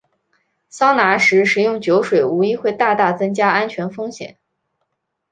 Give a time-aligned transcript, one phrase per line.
[0.67, 4.39] 桑拿时食用酒水无疑会大大增加安全风险。